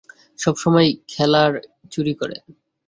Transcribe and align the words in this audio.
সবসময় 0.39 0.89
খেলায় 1.07 1.55
চুরি 1.91 2.13
করে! 2.15 2.35